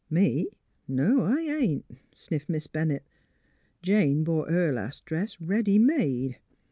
"''Me? 0.11 0.47
No. 0.87 1.21
I 1.25 1.41
ain't," 1.41 1.85
sniffed 2.11 2.49
Miss 2.49 2.65
Bennett. 2.65 3.03
*' 3.47 3.81
Jane 3.83 4.23
bought 4.23 4.49
her 4.49 4.71
last 4.73 5.05
dress 5.05 5.39
ready 5.39 5.77
made. 5.77 6.39